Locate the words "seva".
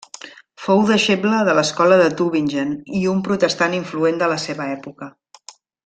4.49-4.69